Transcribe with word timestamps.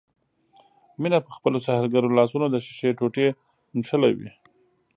مينه 1.01 1.17
په 1.25 1.31
خپلو 1.37 1.57
سحرګرو 1.65 2.15
لاسونو 2.17 2.45
د 2.49 2.55
ښيښې 2.65 2.91
ټوټې 2.97 3.27
نښلوي. 3.77 4.29